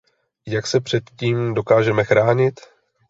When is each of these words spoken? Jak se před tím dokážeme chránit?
Jak 0.47 0.67
se 0.67 0.79
před 0.79 1.03
tím 1.19 1.53
dokážeme 1.53 2.03
chránit? 2.03 2.59